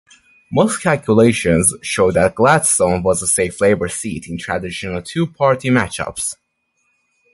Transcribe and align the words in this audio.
Most 0.51 0.81
calculations 0.81 1.75
showed 1.83 2.15
that 2.15 2.33
Gladstone 2.33 3.03
was 3.03 3.21
a 3.21 3.27
safe 3.27 3.61
Labor 3.61 3.87
seat 3.87 4.27
in 4.27 4.39
"traditional" 4.39 4.99
two-party 5.03 5.69
matchups. 5.69 6.33